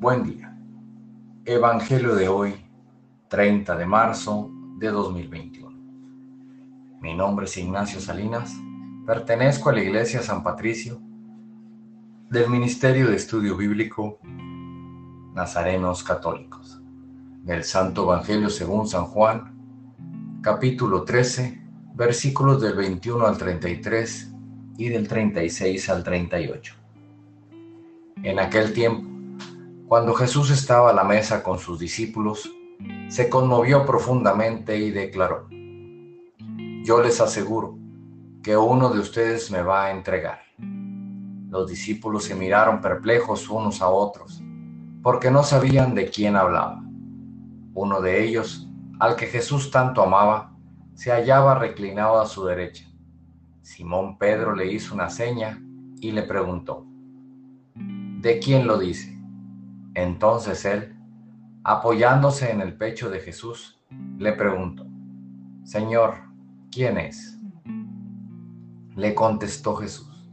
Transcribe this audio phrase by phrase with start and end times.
[0.00, 0.56] Buen día.
[1.44, 2.54] Evangelio de hoy,
[3.28, 5.70] 30 de marzo de 2021.
[7.02, 8.56] Mi nombre es Ignacio Salinas,
[9.06, 10.98] pertenezco a la Iglesia San Patricio
[12.30, 14.18] del Ministerio de Estudio Bíblico
[15.34, 16.80] Nazarenos Católicos,
[17.44, 19.54] del Santo Evangelio según San Juan,
[20.40, 21.62] capítulo 13,
[21.94, 24.34] versículos del 21 al 33
[24.78, 26.74] y del 36 al 38.
[28.22, 29.09] En aquel tiempo,
[29.90, 32.48] cuando Jesús estaba a la mesa con sus discípulos,
[33.08, 35.48] se conmovió profundamente y declaró,
[36.84, 37.76] Yo les aseguro
[38.40, 40.42] que uno de ustedes me va a entregar.
[41.48, 44.40] Los discípulos se miraron perplejos unos a otros,
[45.02, 46.84] porque no sabían de quién hablaba.
[47.74, 48.68] Uno de ellos,
[49.00, 50.56] al que Jesús tanto amaba,
[50.94, 52.88] se hallaba reclinado a su derecha.
[53.62, 55.60] Simón Pedro le hizo una seña
[56.00, 56.86] y le preguntó,
[57.74, 59.19] ¿de quién lo dice?
[60.02, 60.96] Entonces él,
[61.62, 63.78] apoyándose en el pecho de Jesús,
[64.16, 64.86] le preguntó,
[65.62, 66.14] Señor,
[66.72, 67.38] ¿quién es?
[68.96, 70.32] Le contestó Jesús,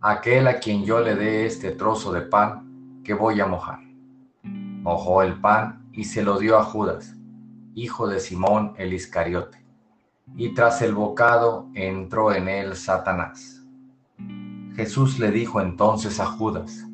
[0.00, 3.78] aquel a quien yo le dé este trozo de pan que voy a mojar.
[4.42, 7.14] Mojó el pan y se lo dio a Judas,
[7.74, 9.64] hijo de Simón el Iscariote,
[10.34, 13.64] y tras el bocado entró en él Satanás.
[14.74, 16.88] Jesús le dijo entonces a Judas,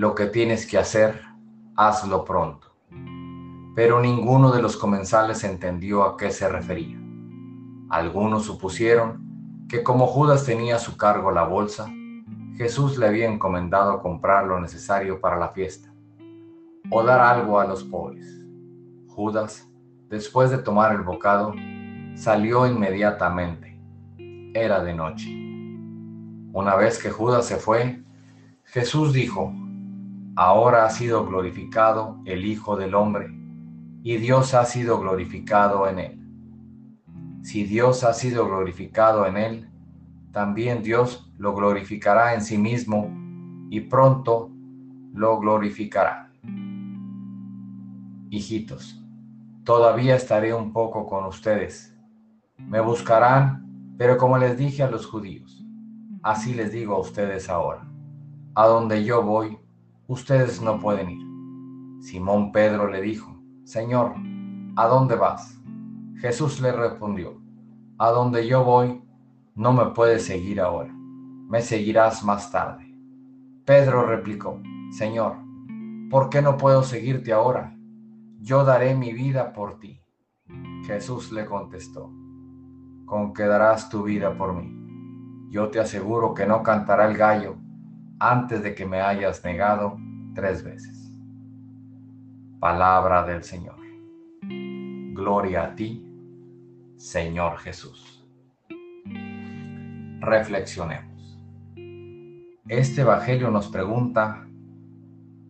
[0.00, 1.20] lo que tienes que hacer,
[1.76, 2.68] hazlo pronto.
[3.76, 6.98] Pero ninguno de los comensales entendió a qué se refería.
[7.90, 11.86] Algunos supusieron que como Judas tenía a su cargo la bolsa,
[12.56, 15.92] Jesús le había encomendado comprar lo necesario para la fiesta
[16.90, 18.40] o dar algo a los pobres.
[19.06, 19.68] Judas,
[20.08, 21.52] después de tomar el bocado,
[22.14, 23.78] salió inmediatamente.
[24.54, 25.28] Era de noche.
[26.54, 28.02] Una vez que Judas se fue,
[28.64, 29.52] Jesús dijo,
[30.40, 33.28] ahora ha sido glorificado el Hijo del Hombre,
[34.02, 37.42] y Dios ha sido glorificado en él.
[37.42, 39.70] Si Dios ha sido glorificado en él,
[40.32, 43.10] también Dios lo glorificará en sí mismo
[43.68, 44.50] y pronto
[45.12, 46.32] lo glorificará.
[48.30, 48.98] Hijitos,
[49.64, 51.94] todavía estaré un poco con ustedes.
[52.56, 55.62] Me buscarán, pero como les dije a los judíos,
[56.22, 57.86] así les digo a ustedes ahora.
[58.54, 59.58] A donde yo voy,
[60.10, 62.02] ustedes no pueden ir.
[62.02, 64.14] Simón Pedro le dijo, Señor,
[64.74, 65.62] ¿a dónde vas?
[66.16, 67.40] Jesús le respondió,
[67.96, 69.04] a donde yo voy,
[69.54, 72.92] no me puedes seguir ahora, me seguirás más tarde.
[73.64, 74.60] Pedro replicó,
[74.90, 75.36] Señor,
[76.10, 77.78] ¿por qué no puedo seguirte ahora?
[78.40, 80.02] Yo daré mi vida por ti.
[80.86, 82.10] Jesús le contestó,
[83.06, 85.48] con que darás tu vida por mí.
[85.50, 87.58] Yo te aseguro que no cantará el gallo
[88.20, 89.98] antes de que me hayas negado
[90.34, 91.10] tres veces.
[92.60, 93.76] Palabra del Señor.
[95.14, 96.06] Gloria a ti,
[96.96, 98.22] Señor Jesús.
[100.20, 101.40] Reflexionemos.
[102.68, 104.46] Este Evangelio nos pregunta,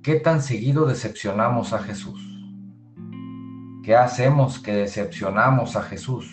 [0.01, 2.25] ¿qué tan seguido decepcionamos a Jesús?
[3.83, 6.31] ¿Qué hacemos que decepcionamos a Jesús?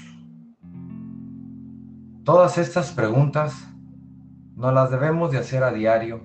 [2.23, 3.67] Todas estas preguntas
[4.57, 6.21] nos las debemos de hacer a diario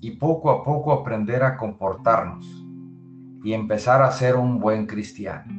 [0.00, 2.46] y poco a poco aprender a comportarnos
[3.44, 5.52] y empezar a ser un buen cristiano.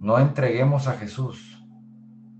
[0.00, 1.64] No entreguemos a Jesús.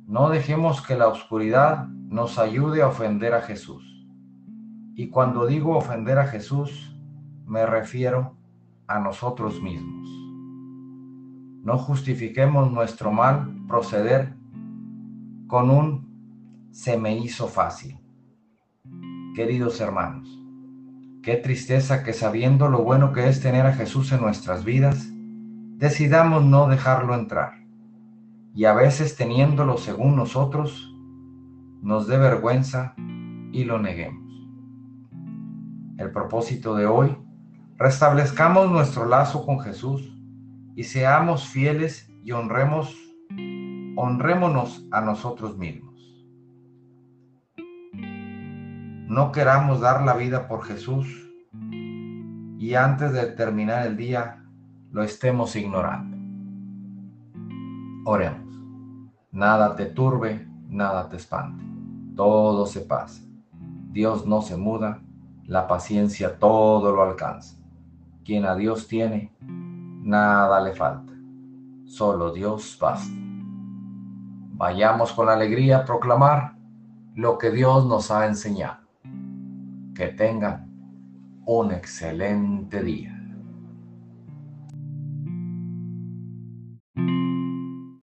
[0.09, 4.05] No dejemos que la oscuridad nos ayude a ofender a Jesús.
[4.97, 6.99] Y cuando digo ofender a Jesús,
[7.47, 8.35] me refiero
[8.89, 10.09] a nosotros mismos.
[11.63, 14.35] No justifiquemos nuestro mal proceder
[15.47, 16.10] con un
[16.71, 17.99] se me hizo fácil.
[19.35, 20.29] Queridos hermanos,
[21.23, 25.09] qué tristeza que sabiendo lo bueno que es tener a Jesús en nuestras vidas,
[25.77, 27.55] decidamos no dejarlo entrar.
[28.55, 30.95] Y a veces teniéndolo según nosotros,
[31.83, 32.95] nos dé vergüenza
[33.53, 34.31] y lo neguemos.
[35.99, 37.17] El propósito de hoy,
[37.77, 40.17] restablezcamos nuestro lazo con Jesús
[40.77, 42.97] y seamos fieles y honremos,
[43.97, 45.90] honrémonos a nosotros mismos.
[49.11, 51.29] No queramos dar la vida por Jesús
[52.61, 54.45] y antes de terminar el día
[54.93, 56.17] lo estemos ignorando.
[58.09, 58.55] Oremos.
[59.33, 61.65] Nada te turbe, nada te espante.
[62.15, 63.25] Todo se pasa.
[63.91, 65.03] Dios no se muda,
[65.43, 67.57] la paciencia todo lo alcanza.
[68.25, 71.13] Quien a Dios tiene, nada le falta.
[71.85, 73.13] Solo Dios basta.
[74.53, 76.55] Vayamos con alegría a proclamar
[77.17, 78.80] lo que Dios nos ha enseñado
[80.01, 80.67] que tengan
[81.45, 83.20] un excelente día.